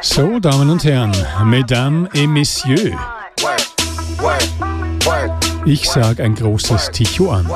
[0.00, 1.12] So, Damen und Herren,
[1.44, 2.96] Mesdames et Messieurs,
[5.64, 7.46] ich sage ein großes Ticho an.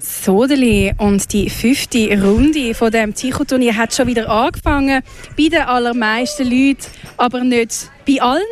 [0.00, 5.02] Sodeli und die fünfte Runde von dem Ticho-Turnier hat schon wieder angefangen.
[5.36, 8.42] Bei den allermeisten Leuten, aber nicht bei allen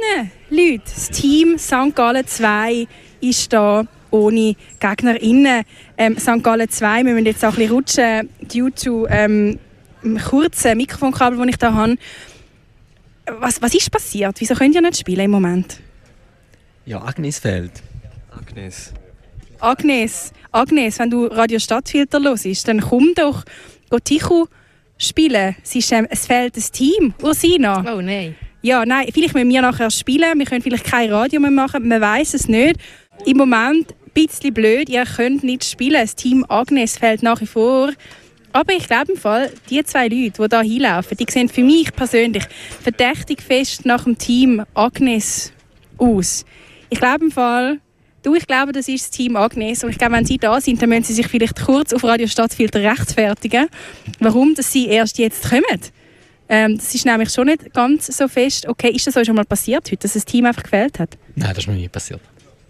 [0.50, 0.82] Leuten.
[0.84, 1.94] Das Team St.
[1.94, 2.86] Gallen 2
[3.20, 5.64] ist da ohne GegnerInnen.
[5.98, 6.42] Ähm, St.
[6.42, 9.58] Gallen 2, wir müssen jetzt auch ein bisschen rutschen, due to ähm,
[10.28, 11.96] kurzen Mikrofonkabel, das ich hier habe.
[13.40, 14.36] Was, was ist passiert?
[14.38, 15.80] Wieso könnt ihr nicht spielen im Moment?
[16.84, 17.72] Ja, Agnes fehlt.
[18.30, 18.92] Agnes.
[19.58, 23.42] Agnes, Agnes, wenn du Radio Stadtfilter hörst, dann komm doch
[24.04, 24.46] Tichu
[24.98, 25.56] spielen.
[25.62, 27.14] Es, ist, ähm, es fehlt ein Team.
[27.22, 27.84] Ursina.
[27.92, 28.34] Oh nein.
[28.62, 30.38] Ja, nein, vielleicht müssen wir nachher spielen.
[30.38, 31.86] Wir können vielleicht kein Radio mehr machen.
[31.86, 32.80] Man weiß es nicht.
[33.24, 34.88] Im Moment bisschen blöd.
[34.88, 36.00] Ihr könnt nicht spielen.
[36.00, 37.90] Das Team Agnes fehlt nach wie vor.
[38.52, 41.92] Aber ich glaube im Fall, die zwei Leute, die hier hinlaufen, die sehen für mich
[41.92, 42.44] persönlich
[42.82, 45.52] verdächtig fest nach dem Team Agnes
[45.98, 46.46] aus.
[46.88, 47.80] Ich glaube im Fall,
[48.22, 49.84] du, ich glaube, das ist das Team Agnes.
[49.84, 52.26] Und ich glaube, wenn sie da sind, dann müssen sie sich vielleicht kurz auf Radio
[52.26, 53.68] Stadtfilter rechtfertigen,
[54.20, 55.80] warum dass sie erst jetzt kommen.
[56.48, 58.66] Ähm, das ist nämlich schon nicht ganz so fest.
[58.66, 61.18] Okay, ist das euch schon mal passiert heute, dass das Team einfach gefehlt hat?
[61.34, 62.20] Nein, das ist mir nie passiert.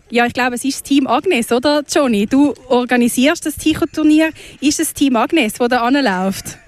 [0.08, 2.26] Ja, ich glaube, es ist das Team Agnes, oder Johnny?
[2.26, 4.30] Du organisierst das Ticho-Turnier.
[4.60, 6.58] Ist es das Team Agnes, das da anläuft?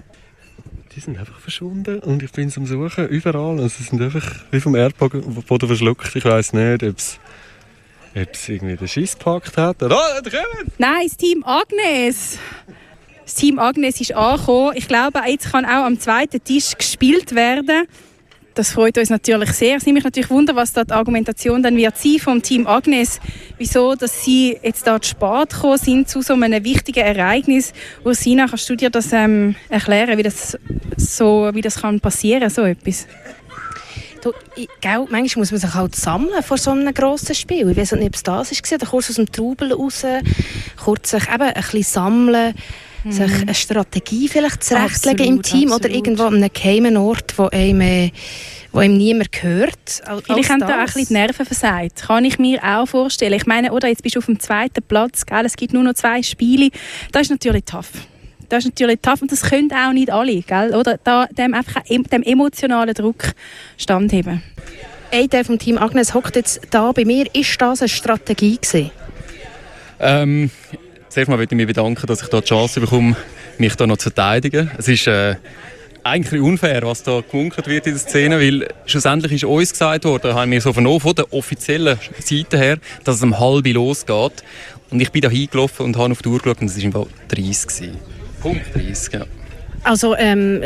[0.96, 3.60] Die sind einfach verschwunden und ich bin am Suchen überall.
[3.60, 6.16] Also sie sind einfach wie vom Erdboden verschluckt.
[6.16, 7.20] Ich weiß nicht, ob es
[8.16, 9.76] ob es irgendwie den Schiss gepackt hat.
[9.82, 10.72] Oh, da kommen!
[10.78, 12.38] Nein, das Team Agnes.
[13.24, 14.72] Das Team Agnes ist angekommen.
[14.74, 17.86] Ich glaube, jetzt kann auch am zweiten Tisch gespielt werden.
[18.58, 19.76] Das freut uns natürlich sehr.
[19.76, 23.20] Es nimmt mich natürlich wunder, was da die Argumentation dann wird sein vom Team Agnes.
[23.56, 27.72] Wieso, dass sie jetzt da spät gekommen sind zu so einem wichtigen Ereignis.
[28.04, 30.58] Ursina, kannst du dir das ähm, erklären, wie das
[30.96, 33.06] so, wie das kann passieren, so etwas?
[34.22, 37.70] Du, ich, gell, manchmal muss man sich halt sammeln vor so einem grossen Spiel.
[37.70, 40.04] Ich weiß nicht, ob es das war, oder kurz aus dem Trubel raus,
[40.76, 42.54] kurz sich eben ein bisschen sammeln,
[43.04, 43.12] mhm.
[43.12, 45.84] sich eine Strategie vielleicht zurechtlegen absolut, im Team absolut.
[45.84, 48.10] oder irgendwo an einem geheimen Ort, wo einem, äh,
[48.72, 50.02] wo einem niemand hört.
[50.24, 52.02] Vielleicht haben da auch ein bisschen die Nerven versagt.
[52.06, 53.34] Kann ich mir auch vorstellen.
[53.34, 55.44] Ich meine, oder jetzt bist du auf dem zweiten Platz, gell?
[55.44, 56.70] es gibt nur noch zwei Spiele.
[57.12, 57.90] Das ist natürlich tough.
[58.48, 60.74] Das ist natürlich tough und das können auch nicht alle, gell?
[60.74, 63.32] Oder da, dem, einfach dem emotionalen Druck
[63.76, 64.42] standheben.
[65.10, 67.26] Ein Teil vom Team Agnes hockt jetzt da bei mir.
[67.34, 68.90] Ist das eine Strategie gewesen?
[70.00, 70.50] Ähm,
[71.08, 73.16] zuerst mal möchte ich mich bedanken, dass ich da die Chance bekomme,
[73.58, 74.70] mich da noch zu verteidigen.
[74.78, 75.36] Es ist äh,
[76.04, 80.34] eigentlich unfair, was da gemunkelt wird in der Szene, weil schlussendlich ist uns gesagt worden,
[80.34, 84.44] haben wir so vernommen, von der offiziellen Seite her, dass es um halb losgeht.
[84.90, 86.92] Und ich bin da hingelaufen und habe auf die Uhr geschaut und es war im
[86.92, 88.17] Fall 30 gewesen.
[88.40, 89.26] Punkt 30, ja.
[89.84, 90.60] Also, ähm,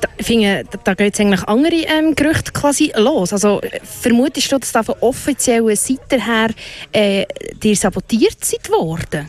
[0.00, 3.32] da, finde, da geht eigentlich andere ähm, Gerüchte quasi los.
[3.32, 6.48] Also, vermutest du, dass da von offizieller Seite her
[6.92, 7.26] äh,
[7.62, 9.28] dir sabotiert seid worden?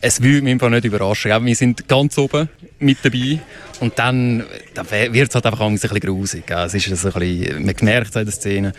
[0.00, 1.44] Es würde mich einfach nicht überraschen.
[1.44, 2.48] Wir sind ganz oben
[2.78, 3.40] mit dabei.
[3.80, 6.44] Und dann, dann wird es halt einfach ein bisschen grusig.
[6.48, 8.72] Es ist ein bisschen, man merkt es in der Szene.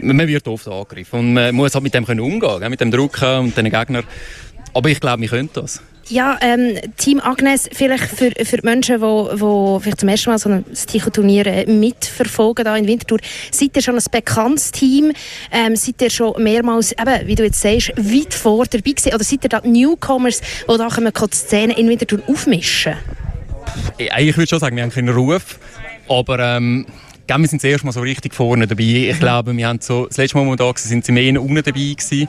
[0.00, 1.20] Man wird oft angegriffen.
[1.20, 4.04] Und man muss halt mit dem umgehen können, mit dem Druck und den Gegnern.
[4.74, 5.82] Aber ich glaube, wir können das.
[6.10, 10.38] Ja, ähm, Team Agnes, vielleicht für, für die Menschen, die, die vielleicht zum ersten Mal
[10.38, 13.18] so ein Ticho-Turnier äh, mitverfolgen da in Winterthur,
[13.50, 15.12] seid ihr schon ein bekanntes Team?
[15.52, 19.14] Ähm, seid ihr schon mehrmals, eben, wie du jetzt sagst, weit vor dabei gewesen?
[19.14, 22.94] Oder seid ihr da Newcomers, die da die Szene in Winterthur aufmischen?
[23.98, 25.58] Ich würde schon sagen, wir haben keinen Ruf,
[26.08, 26.86] aber ähm,
[27.26, 28.82] wir sind das erste Mal so richtig vorne dabei.
[28.82, 29.20] Ich mhm.
[29.20, 31.56] glaube, wir haben so, das letzte Mal, wo wir da waren, sind sie mehr unten
[31.56, 32.28] dabei gewesen.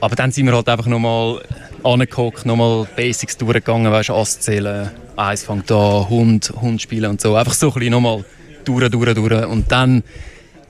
[0.00, 1.40] Aber dann sind wir halt einfach nochmal
[1.86, 7.34] angeguckt, nochmal Basics durchgegangen, weißt, Aszählen, eins fängt an, Hund, Hund spielen und so.
[7.36, 8.24] Einfach so ein bisschen nochmal
[8.64, 9.46] durch, durch, durch.
[9.46, 10.02] Und dann,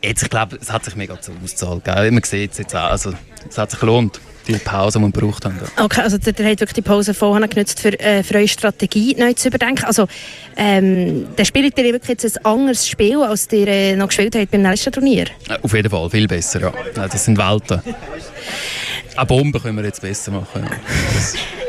[0.02, 1.84] jetzt, ich glaube, es hat sich mega ausgezahlt.
[1.84, 2.10] Gell?
[2.10, 3.12] Man sieht es jetzt auch, also
[3.48, 5.58] es hat sich gelohnt die Pause, die wir gebraucht haben.
[5.76, 9.14] Okay, also der, der hat wirklich die Pause vorher genutzt, für, äh, für eure Strategie
[9.18, 9.84] neu zu überdenken.
[9.84, 10.06] Also,
[10.56, 14.50] ähm, der spielt ihr wirklich jetzt ein anderes Spiel, als ihr äh, noch gespielt habt
[14.50, 15.26] beim letzten Turnier?
[15.62, 16.72] Auf jeden Fall, viel besser, ja.
[16.94, 17.80] Das sind Welten.
[19.16, 20.68] Eine Bombe können wir jetzt besser machen.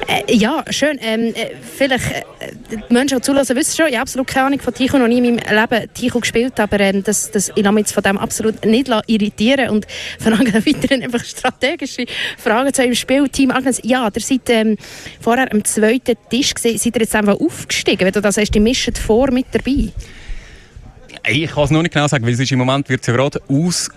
[0.07, 0.99] Ja, äh, ja schön.
[1.01, 2.23] Ähm, äh, vielleicht, äh,
[2.71, 5.19] die Menschen, die zulassen, wissen schon, ich habe absolut keine Ahnung von Ticho, noch nie
[5.19, 8.17] in meinem Leben Ticho gespielt, aber ähm, das, das, ich lasse mich jetzt von dem
[8.17, 9.87] absolut nicht irritieren und
[10.19, 12.05] frage dann weiterhin einfach strategische
[12.37, 13.29] Fragen zu eurem Spiel.
[13.29, 14.77] Team Agnes, ja, ihr seid ähm,
[15.21, 18.59] vorher am zweiten Tisch gesehen, seid ihr jetzt einfach aufgestiegen, wenn du das heißt, die
[18.59, 19.91] mischen vor mit dabei?
[21.29, 23.41] Ich kann es noch nicht genau sagen, weil es ist im Moment wird ja gerade
[23.49, 23.89] aus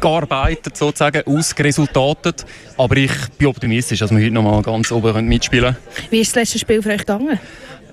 [0.00, 2.44] gearbeitet, sozusagen, ausgeresultatet.
[2.76, 6.10] Aber ich bin optimistisch, dass wir heute noch mal ganz oben mitspielen können.
[6.10, 7.38] Wie ist das letzte Spiel für euch gegangen?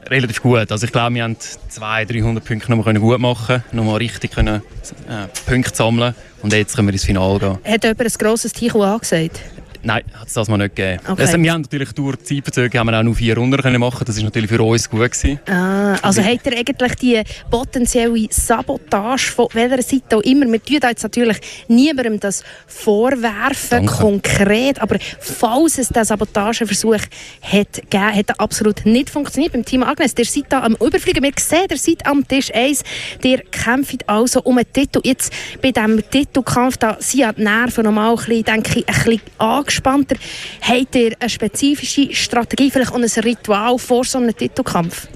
[0.09, 0.71] relativ gut.
[0.71, 3.97] Also ich glaube, wir haben 200, 300 Punkte noch mal gut machen können, noch mal
[3.97, 4.61] richtig können,
[5.07, 7.57] äh, Punkte sammeln und jetzt können wir ins Finale gehen.
[7.63, 9.41] Hat jemand ein grosses Ticho angesagt?
[9.81, 10.99] Nein, hat es das mal nicht gegeben.
[11.07, 11.21] Okay.
[11.21, 14.03] Also, wir haben natürlich durch die Zeitverzögerung haben wir auch nur vier Runden können machen.
[14.05, 15.39] Das ist natürlich für uns gut gewesen.
[15.47, 20.79] Ah, also habt ihr eigentlich die potenzielle Sabotage von welcher Seite auch immer, wir tun
[20.81, 21.37] jetzt natürlich
[21.67, 23.93] niemandem das vorwerfen, Danke.
[23.93, 26.97] konkret, aber falls es diesen Sabotageversuch
[27.41, 30.13] hat gegeben, hat er absolut nicht funktioniert beim Team Agnes.
[30.15, 32.83] Der seid da am Überfliegen, wir sehen, der seid am Tisch 1,
[33.23, 34.99] der kämpft also um einen Titel.
[35.03, 35.31] Jetzt
[35.61, 39.21] bei diesem Titelkampf, da sind ja die Nerven nochmal ein bisschen, denke ich, ein bisschen
[39.69, 40.15] angespannter.
[40.61, 45.07] Habt ihr eine spezifische Strategie, vielleicht auch ein Ritual vor so einem Titelkampf?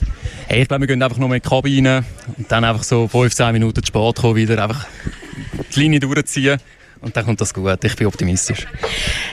[0.48, 2.04] Hey, ich glaube, wir gehen einfach noch mal in die Kabine
[2.38, 4.86] und dann einfach so 15 Minuten spät kommen, wieder einfach
[5.74, 6.60] die Linie durchziehen
[7.02, 7.84] und dann kommt das gut.
[7.84, 8.68] Ich bin optimistisch.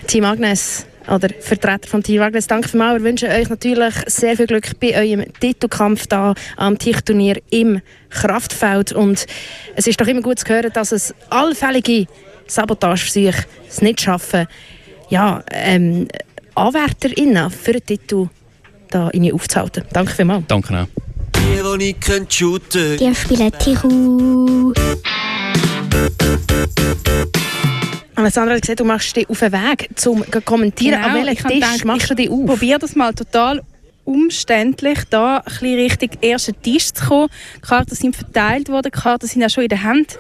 [0.06, 3.02] Team Agnes oder Vertreter vom Team Agnes, danke vielmals.
[3.02, 8.93] Wir wünschen euch natürlich sehr viel Glück bei eurem Titelkampf da am Tischturnier im Kraftfeld.
[8.93, 9.26] Und
[9.75, 12.06] es ist doch immer gut zu hören, dass es allfällige
[12.46, 14.46] Sabotageversuche es nicht schaffen,
[15.10, 16.08] ja, ähm,
[16.54, 18.28] AnwärterInnen für den Titel
[18.90, 19.84] da irgendwie aufzuhalten.
[19.92, 20.44] Danke vielmals.
[20.48, 20.86] Danke auch.
[21.36, 24.72] Die, die nicht können shooten Die spielen Tichu.
[28.14, 31.00] Alessandra hat gesagt, du machst dich auf den Weg, um zu kommentieren.
[31.00, 32.46] Genau, An welchem ich Tisch gedacht, machst du dich auf?
[32.46, 33.62] Probier das mal total
[34.04, 37.28] umständlich, da ein bisschen Richtung ersten Tisch zu kommen.
[37.56, 40.18] Die Karten sind verteilt worden, die Karten sind auch schon in der Hand.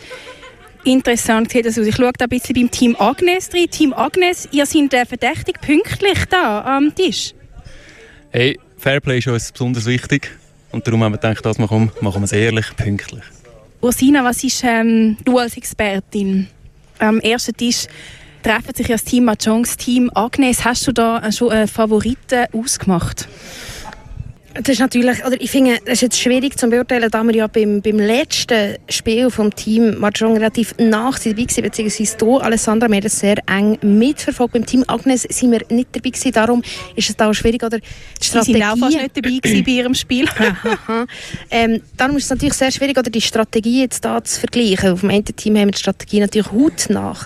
[0.84, 1.86] Interessant sieht das aus.
[1.86, 3.70] Ich schaue da ein bisschen beim Team Agnes rein.
[3.70, 7.34] Team Agnes, ihr seid äh, verdächtig pünktlich da am Tisch.
[8.30, 10.30] Hey, Fairplay ist uns besonders wichtig
[10.72, 13.24] und darum haben wir gedacht, dass wir kommen, machen wir es ehrlich, pünktlich.
[13.82, 16.46] Ursina, was ist ähm, du als Expertin?
[16.98, 17.86] Am ersten Tisch
[18.42, 20.64] treffen sich ja das Team Mahjongs, Team Agnes.
[20.64, 23.28] Hast du da äh, schon einen Favoriten ausgemacht?
[24.54, 27.46] Das ist natürlich, oder ich finde, es ist jetzt schwierig zu beurteilen, da wir ja
[27.46, 32.88] beim, beim letzten Spiel vom Team Mahjong relativ nach sind dabei gewesen, beziehungsweise du, Alessandra,
[32.88, 34.54] wir haben das sehr eng mitverfolgt.
[34.54, 36.62] Beim Team Agnes sind wir nicht dabei gewesen, darum
[36.96, 37.84] ist es da auch schwierig, oder die
[38.20, 40.26] Sie waren auch fast nicht dabei gewesen bei ihrem Spiel.
[41.50, 44.92] Ähm, darum ist es natürlich sehr schwierig, oder die Strategie jetzt da zu vergleichen.
[44.92, 47.16] Auf dem einen Team haben wir die Strategie natürlich hautnah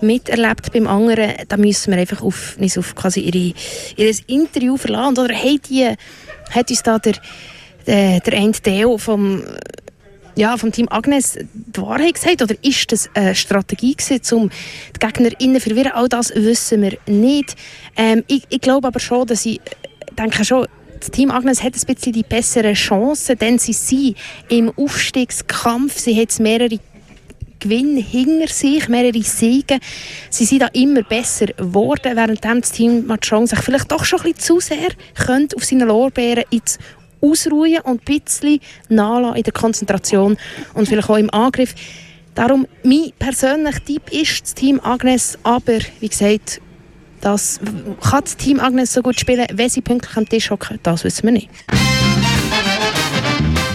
[0.00, 3.54] miterlebt, beim anderen, da müssen wir einfach auf, uns auf quasi ihre,
[3.96, 5.18] ihr Interview verlassen.
[5.18, 5.94] Oder hey, die,
[6.52, 7.14] hat uns da der,
[7.86, 9.42] der, der eine Theo vom,
[10.36, 12.42] ja, vom Team Agnes die Wahrheit gesagt?
[12.42, 14.50] Oder ist das eine Strategie gewesen, um
[14.94, 15.92] die GegnerInnen zu verwirren?
[15.92, 17.56] All das wissen wir nicht.
[17.96, 19.60] Ähm, ich, ich glaube aber schon, dass ich
[20.18, 20.66] denke schon,
[21.02, 24.16] das Team Agnes hat ein bisschen die besseren Chancen, denn sie sind
[24.48, 25.98] im Aufstiegskampf.
[25.98, 26.78] Sie hat mehrere
[27.62, 29.78] Gewinne hinter sich, mehrere Siege.
[30.30, 34.32] Sie sind da immer besser geworden, während das Team Machong sich vielleicht doch schon ein
[34.32, 36.80] bisschen zu sehr könnte auf seine Lorbeeren jetzt
[37.20, 40.36] ausruhen und ein bisschen nachlassen in der Konzentration
[40.74, 41.74] und vielleicht auch im Angriff.
[42.34, 46.60] Darum, mein persönlicher Tipp ist das Team Agnes, aber wie gesagt,
[47.20, 47.60] das
[48.00, 51.24] kann das Team Agnes so gut spielen, wenn sie pünktlich am Tisch hocken, das wissen
[51.24, 51.48] wir nicht.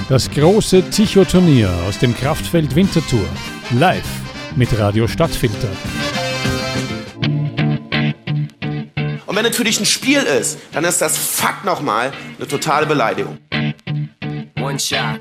[0.09, 3.27] Das große Ticho-Turnier aus dem Kraftfeld Winterthur.
[3.71, 4.07] Live
[4.55, 5.67] mit Radio Stadtfilter.
[9.25, 13.37] Und wenn dich ein Spiel ist, dann ist das Fakt nochmal eine totale Beleidigung.
[14.61, 15.19] One shot.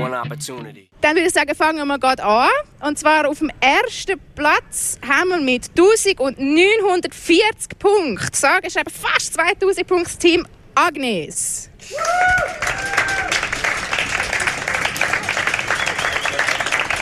[0.00, 0.88] One opportunity.
[1.02, 2.48] Dann würde ich sagen, fangen wir gerade an.
[2.80, 9.34] Und zwar auf dem ersten Platz haben wir mit 1940 Punkten, sage ich eben fast
[9.34, 11.68] 2000 Punkte, Team Agnes.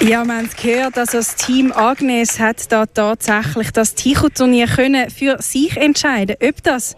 [0.07, 5.43] Ja, wir haben gehört, also das Team Agnes hat da tatsächlich das Ticho-Turnier können für
[5.43, 6.95] sich entscheiden Ob das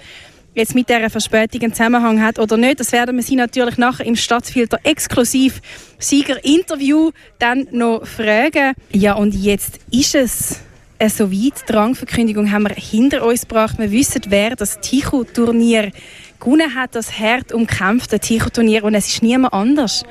[0.55, 4.05] jetzt mit dieser Verspätung einen Zusammenhang hat oder nicht, das werden wir Sie natürlich nachher
[4.05, 5.63] im Stadtfilter exklusiv
[5.99, 8.75] Sieger-Interview dann noch fragen.
[8.93, 10.61] Ja, und jetzt ist es
[10.99, 11.67] äh, soweit.
[11.67, 13.79] Die Rangverkündigung haben wir hinter uns gebracht.
[13.79, 15.93] Wir wissen, wer das Ticho-Turnier
[16.39, 18.85] gewonnen hat, das hart umkämpfte Ticho-Turnier.
[18.85, 20.05] Und es ist niemand anders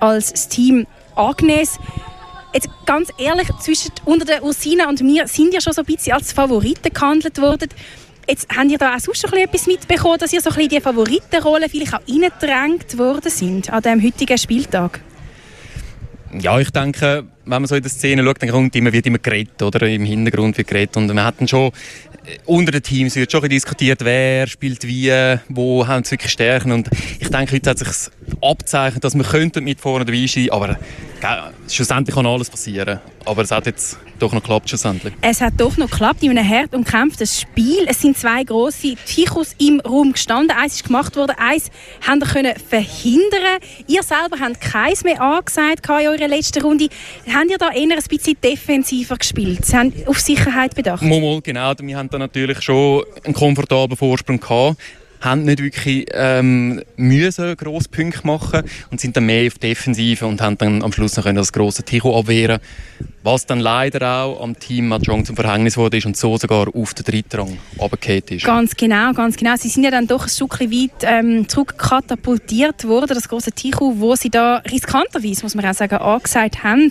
[0.00, 1.78] als das Team Agnes.
[2.54, 6.12] Jetzt ganz ehrlich, zwischen, unter der Ursina und mir sind ja schon so ein bisschen
[6.12, 7.68] als Favoriten gehandelt worden.
[8.28, 10.80] Jetzt habt ihr da auch sonst schon etwas mitbekommen, dass ihr so ein bisschen die
[10.80, 15.00] Favoritenrolle vielleicht auch reingedrängt worden sind an diesem heutigen Spieltag?
[16.38, 19.18] Ja, ich denke, wenn man so in der Szene schaut, dann kommt immer, wird immer
[19.18, 19.86] geredet, oder?
[19.86, 20.96] Im Hintergrund wird geredet.
[20.96, 21.72] Und wir hatten schon,
[22.24, 25.12] äh, unter den Teams wird schon diskutiert, wer spielt wie,
[25.48, 26.72] wo haben sie wirklich Stärken.
[26.72, 27.88] Und ich denke, heute hat sich
[28.40, 30.78] abzeichnet, dass wir könnten mit vorne dabei sein, aber
[31.20, 33.00] gell, schlussendlich kann alles passieren.
[33.24, 35.14] Aber es hat jetzt doch noch geklappt schlussendlich.
[35.20, 37.86] Es hat doch noch geklappt in einem hart umkämpften Spiel.
[37.88, 40.56] Es sind zwei grosse Tichos im Raum gestanden.
[40.56, 41.70] Eins ist gemacht worden, eins
[42.06, 43.58] haben wir verhindern.
[43.86, 46.88] Ihr selber habt keins mehr angesagt in eurer letzten Runde.
[47.32, 49.64] Habt ihr da eher ein bisschen defensiver gespielt?
[49.64, 51.02] Sie haben auf Sicherheit bedacht?
[51.02, 51.72] Mal, genau.
[51.80, 54.76] Wir haben da natürlich schon einen komfortablen Vorsprung gehabt
[55.22, 60.40] haben nicht wirklich ähm, müssen grosse Punkte machen und sind dann mehr auf Defensive und
[60.42, 62.60] haben dann am Schluss noch das grosse Ticho abwehren
[63.22, 66.94] was dann leider auch am Team Mahjong zum Verhängnis wurde ist und so sogar auf
[66.94, 68.44] den dritten Rang runtergefallen ist.
[68.44, 69.54] Ganz genau, ganz genau.
[69.56, 74.16] Sie sind ja dann doch ein Stück weit ähm, zurückkatapultiert worden, das große Ticho, wo
[74.16, 76.90] sie da riskanterweise, muss man auch sagen, angesagt haben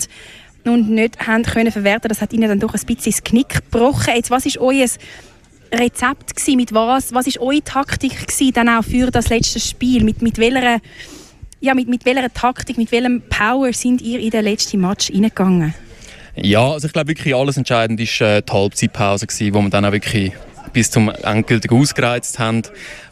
[0.66, 2.08] und nicht haben können verwerten.
[2.08, 4.14] Das hat ihnen dann doch ein bisschen das Knick gebrochen.
[4.16, 4.88] Jetzt, was ist euer
[5.74, 6.58] Rezept gewesen?
[6.58, 7.14] Mit was?
[7.14, 10.04] Was ist eure Taktik gewesen, dann auch für das letzte Spiel?
[10.04, 10.80] Mit, mit welcher
[11.62, 15.74] ja, mit, mit welcher Taktik, mit welchem Power sind ihr in den letzten Match hineingegangen?
[16.36, 19.86] Ja, also ich glaube wirklich alles entscheidend ist äh, die Halbzeitpause gewesen, wo wir dann
[19.86, 20.32] auch wirklich
[20.74, 22.64] bis zum endgültig ausgereizt haben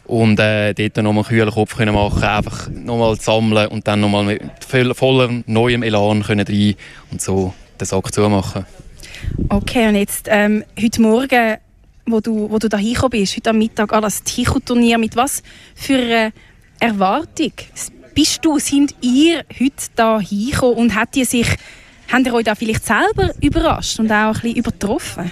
[0.06, 4.24] und äh, dort nochmal einen kühlen Kopf können machen, einfach nochmal sammeln und dann nochmal
[4.24, 4.42] mit
[4.96, 6.74] voller neuem Elan können rein
[7.12, 8.64] und so den Sack zumachen.
[9.48, 11.58] Okay, und jetzt ähm, heute Morgen
[12.06, 15.42] wo du, wo du da hingekommen bist, heute am Mittag an das Ticho-Turnier, mit was
[15.74, 16.32] für einer
[16.78, 17.52] Erwartung
[18.14, 21.46] bist du, sind ihr heute da hingekommen und hat ihr sich,
[22.10, 25.30] habt ihr euch da vielleicht selber überrascht und auch ein bisschen übertroffen?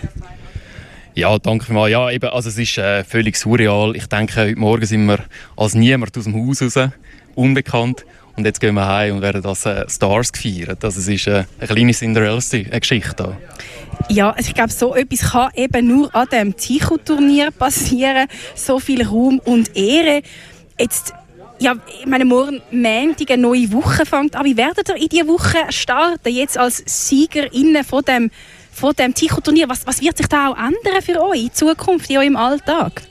[1.15, 1.91] Ja, danke mal.
[1.91, 3.97] Ja, eben, also es ist äh, völlig surreal.
[3.97, 5.19] Ich denke, heute Morgen sind wir
[5.57, 6.91] als niemand aus dem Haus raus,
[7.35, 8.05] unbekannt.
[8.39, 10.85] Und jetzt gehen wir heim und werden das äh, Stars gefeiert.
[10.85, 13.37] Also es ist äh, eine kleine Cinderella-Geschichte.
[14.09, 18.29] Ja, also ich glaube, so etwas kann eben nur an dem Ticho-Turnier passieren.
[18.55, 20.23] So viel Ruhm und Ehre.
[20.79, 21.15] Jetzt,
[21.59, 24.45] ja, ich meine, morgen Montag eine neue Woche fängt an.
[24.45, 28.31] Wie werdet ihr in diese Woche starten, jetzt als SiegerInnen von dem,
[28.71, 29.69] von dem Ticho-Turnier?
[29.69, 33.03] Was, was wird sich da auch ändern für euch in Zukunft, in eurem Alltag?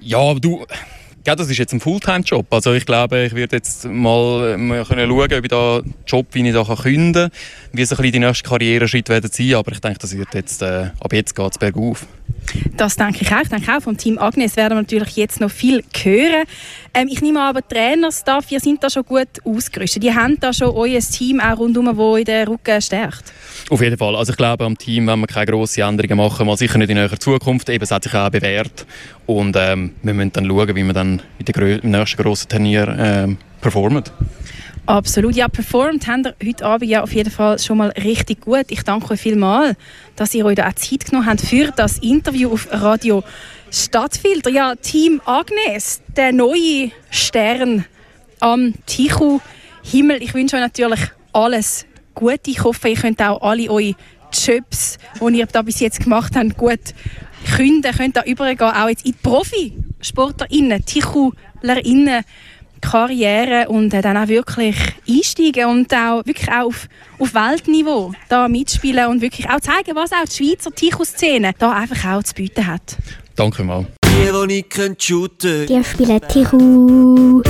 [0.00, 0.64] Ja, du
[1.30, 2.46] ja, das ist jetzt ein Fulltime-Job.
[2.50, 6.48] Also ich glaube, ich werde jetzt mal, mal können schauen, ob ich da Job, wie
[6.48, 7.30] ich da künden kann,
[7.72, 9.54] wie so ein bisschen die nächsten Karriereschritte werden sein.
[9.54, 12.04] Aber ich denke, das wird jetzt, äh, ab jetzt geht es bergauf.
[12.76, 13.40] Das denke ich auch.
[13.42, 16.44] Ich denke auch vom Team Agnes werden wir natürlich jetzt noch viel hören.
[16.94, 20.02] Ähm, ich nehme aber Trainerstaff, ihr seid da schon gut ausgerüstet.
[20.04, 23.32] Ihr habt da schon euer Team auch rundherum, das in den Rücken stärkt.
[23.68, 24.16] Auf jeden Fall.
[24.16, 26.96] Also ich glaube, am Team wenn wir keine grossen Änderungen machen, mal sicher nicht in
[26.96, 27.68] näherer Zukunft.
[27.68, 28.86] Eben, es hat sich auch bewährt.
[29.26, 33.38] Und ähm, wir müssen dann schauen, wie wir dann in der, nächsten grossen Turnier ähm,
[33.60, 34.04] performen.
[34.90, 35.36] Absolut.
[35.36, 38.64] Ja, performt haben ihr heute Abend ja auf jeden Fall schon mal richtig gut.
[38.70, 39.76] Ich danke euch vielmals,
[40.16, 43.22] dass ihr euch da auch Zeit genommen habt für das Interview auf Radio
[43.70, 44.50] Stadtfilter.
[44.50, 47.84] Ja, Team Agnes, der neue Stern
[48.40, 49.38] am Tichu
[49.84, 50.24] Himmel.
[50.24, 52.50] Ich wünsche euch natürlich alles Gute.
[52.50, 53.94] Ich hoffe, ihr könnt auch alle eure
[54.32, 56.80] Jobs, die ihr da bis jetzt gemacht habt, gut
[57.54, 57.96] künden.
[57.96, 62.24] Könnt da übergehen, auch jetzt in die Profisportlerinnen, Tichulerinnen
[62.80, 64.76] Karriere und äh, dann auch wirklich
[65.08, 70.12] einsteigen und auch wirklich auch auf, auf Weltniveau da mitspielen und wirklich auch zeigen, was
[70.12, 72.96] auch die Schweizer Ticho-Szene da einfach auch zu bieten hat.
[73.36, 73.86] Danke mal.
[74.04, 77.42] Die, die nicht shooten Die spielen Tichu.